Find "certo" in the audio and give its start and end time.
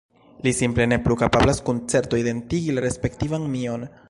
1.95-2.21